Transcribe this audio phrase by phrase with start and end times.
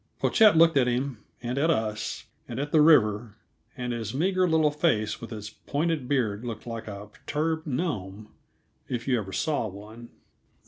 [0.19, 3.35] Pochette looked at him, and at us, and at the river;
[3.77, 8.29] and his meager little face with its pointed beard looked like a perturbed gnome
[8.89, 10.09] if you ever saw one.